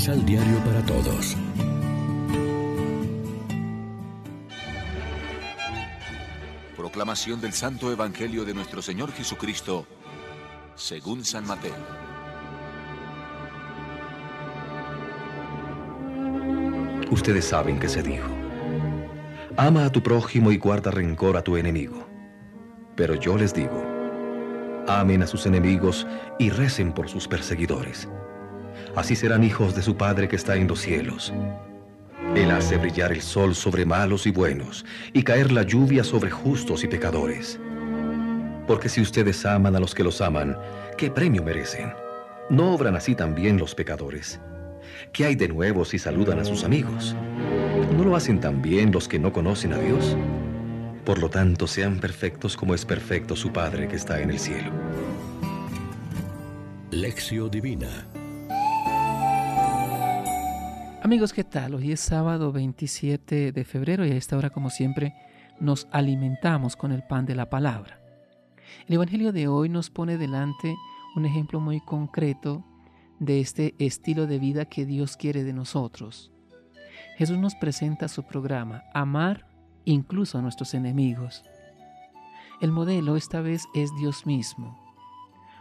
[0.00, 1.36] Misal Diario para Todos.
[6.74, 9.86] Proclamación del Santo Evangelio de nuestro Señor Jesucristo,
[10.74, 11.74] según San Mateo.
[17.10, 18.30] Ustedes saben que se dijo,
[19.58, 22.08] ama a tu prójimo y guarda rencor a tu enemigo.
[22.96, 23.84] Pero yo les digo,
[24.88, 26.06] amen a sus enemigos
[26.38, 28.08] y recen por sus perseguidores.
[28.96, 31.32] Así serán hijos de su Padre que está en los cielos.
[32.34, 36.84] Él hace brillar el sol sobre malos y buenos y caer la lluvia sobre justos
[36.84, 37.58] y pecadores.
[38.66, 40.56] Porque si ustedes aman a los que los aman,
[40.96, 41.92] ¿qué premio merecen?
[42.48, 44.40] ¿No obran así también los pecadores?
[45.12, 47.14] ¿Qué hay de nuevo si saludan a sus amigos?
[47.96, 50.16] ¿No lo hacen también los que no conocen a Dios?
[51.04, 54.70] Por lo tanto, sean perfectos como es perfecto su Padre que está en el cielo.
[56.90, 58.09] Lección Divina
[61.02, 61.74] Amigos, ¿qué tal?
[61.74, 65.14] Hoy es sábado 27 de febrero y a esta hora, como siempre,
[65.58, 67.98] nos alimentamos con el pan de la palabra.
[68.86, 70.76] El Evangelio de hoy nos pone delante
[71.16, 72.66] un ejemplo muy concreto
[73.18, 76.32] de este estilo de vida que Dios quiere de nosotros.
[77.16, 79.46] Jesús nos presenta su programa, amar
[79.86, 81.44] incluso a nuestros enemigos.
[82.60, 84.78] El modelo esta vez es Dios mismo.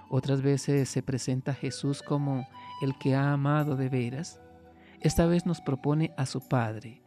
[0.09, 2.45] Otras veces se presenta a Jesús como
[2.81, 4.41] el que ha amado de veras
[5.01, 7.01] esta vez nos propone a su Padre.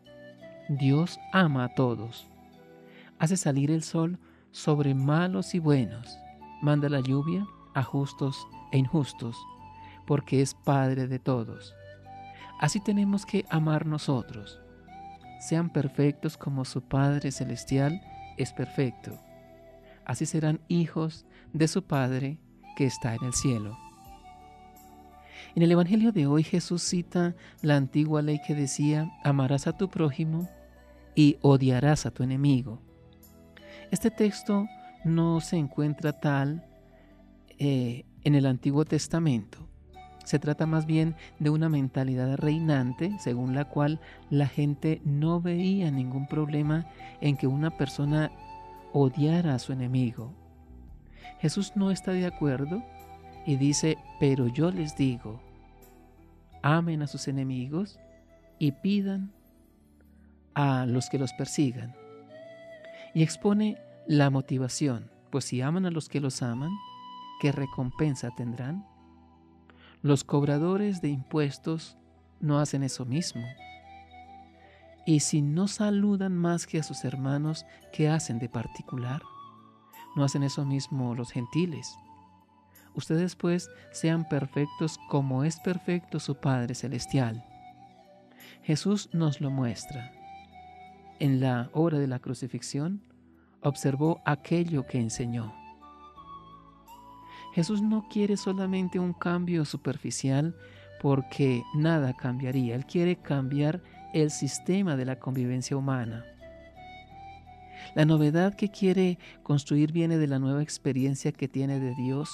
[0.68, 2.28] Dios ama a todos.
[3.18, 4.18] Hace salir el sol
[4.50, 6.18] sobre malos y buenos.
[6.62, 9.36] Manda la lluvia a justos e injustos,
[10.06, 11.74] porque es Padre de todos.
[12.60, 14.60] Así tenemos que amar nosotros.
[15.40, 18.00] Sean perfectos como su Padre Celestial
[18.36, 19.18] es perfecto.
[20.04, 22.38] Así serán hijos de su Padre
[22.76, 23.76] que está en el cielo.
[25.54, 29.90] En el Evangelio de hoy Jesús cita la antigua ley que decía, amarás a tu
[29.90, 30.48] prójimo
[31.14, 32.80] y odiarás a tu enemigo.
[33.90, 34.66] Este texto
[35.04, 36.64] no se encuentra tal
[37.58, 39.68] eh, en el Antiguo Testamento.
[40.24, 45.90] Se trata más bien de una mentalidad reinante según la cual la gente no veía
[45.90, 46.86] ningún problema
[47.20, 48.32] en que una persona
[48.94, 50.32] odiara a su enemigo.
[51.40, 52.82] Jesús no está de acuerdo
[53.46, 55.40] y dice, pero yo les digo,
[56.62, 57.98] amen a sus enemigos
[58.58, 59.32] y pidan
[60.54, 61.94] a los que los persigan.
[63.14, 66.70] Y expone la motivación, pues si aman a los que los aman,
[67.40, 68.86] ¿qué recompensa tendrán?
[70.02, 71.96] Los cobradores de impuestos
[72.40, 73.42] no hacen eso mismo.
[75.04, 79.22] Y si no saludan más que a sus hermanos, ¿qué hacen de particular?
[80.14, 81.96] ¿No hacen eso mismo los gentiles?
[82.94, 87.44] Ustedes pues sean perfectos como es perfecto su Padre Celestial.
[88.62, 90.12] Jesús nos lo muestra.
[91.18, 93.02] En la hora de la crucifixión
[93.60, 95.54] observó aquello que enseñó.
[97.54, 100.56] Jesús no quiere solamente un cambio superficial
[101.00, 102.74] porque nada cambiaría.
[102.74, 103.82] Él quiere cambiar
[104.14, 106.24] el sistema de la convivencia humana.
[107.94, 112.30] La novedad que quiere construir viene de la nueva experiencia que tiene de Dios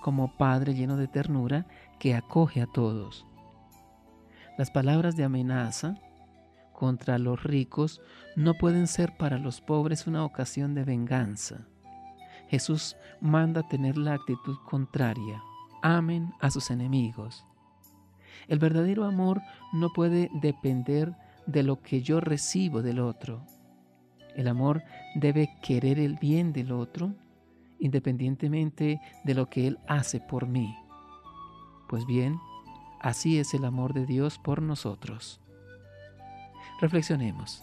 [0.00, 1.66] como Padre lleno de ternura
[1.98, 3.26] que acoge a todos.
[4.58, 5.96] Las palabras de amenaza
[6.72, 8.00] contra los ricos
[8.36, 11.66] no pueden ser para los pobres una ocasión de venganza.
[12.48, 15.42] Jesús manda tener la actitud contraria.
[15.82, 17.44] Amen a sus enemigos.
[18.48, 19.40] El verdadero amor
[19.72, 21.14] no puede depender
[21.46, 23.44] de lo que yo recibo del otro.
[24.34, 24.82] El amor
[25.14, 27.14] debe querer el bien del otro
[27.80, 30.76] independientemente de lo que Él hace por mí.
[31.88, 32.38] Pues bien,
[33.00, 35.40] así es el amor de Dios por nosotros.
[36.80, 37.62] Reflexionemos.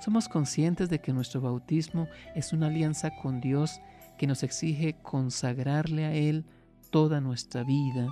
[0.00, 3.80] Somos conscientes de que nuestro bautismo es una alianza con Dios
[4.18, 6.44] que nos exige consagrarle a Él
[6.90, 8.08] toda nuestra vida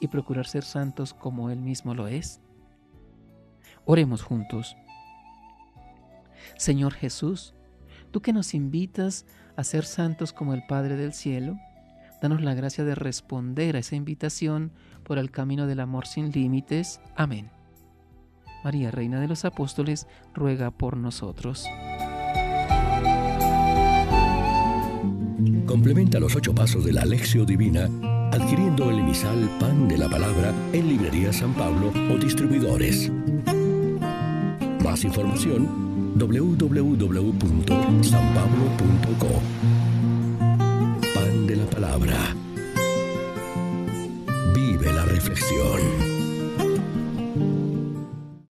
[0.00, 2.40] y procurar ser santos como Él mismo lo es.
[3.84, 4.76] Oremos juntos.
[6.56, 7.54] Señor Jesús,
[8.10, 9.26] tú que nos invitas
[9.56, 11.56] a ser santos como el Padre del Cielo,
[12.20, 14.72] danos la gracia de responder a esa invitación
[15.04, 17.00] por el camino del amor sin límites.
[17.16, 17.50] Amén.
[18.64, 21.66] María, Reina de los Apóstoles, ruega por nosotros.
[25.66, 27.88] Complementa los ocho pasos de la Alexio Divina
[28.32, 33.12] adquiriendo el emisal Pan de la Palabra en Librería San Pablo o distribuidores.
[34.82, 35.68] Más información
[36.16, 39.11] www.sanpablo.co.